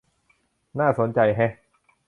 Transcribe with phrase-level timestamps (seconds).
[0.79, 1.51] น่าสนใจแฮะ